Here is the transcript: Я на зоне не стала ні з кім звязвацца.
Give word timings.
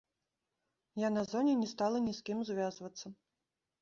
Я 1.01 1.11
на 1.17 1.23
зоне 1.33 1.53
не 1.59 1.69
стала 1.75 1.97
ні 2.09 2.13
з 2.21 2.29
кім 2.31 2.43
звязвацца. 2.51 3.05